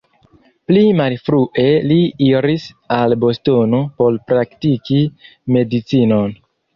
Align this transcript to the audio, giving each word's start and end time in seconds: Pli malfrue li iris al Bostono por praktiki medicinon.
Pli 0.69 0.79
malfrue 0.99 1.65
li 1.91 1.97
iris 2.27 2.65
al 2.95 3.15
Bostono 3.25 3.81
por 3.99 4.17
praktiki 4.31 4.99
medicinon. 5.57 6.35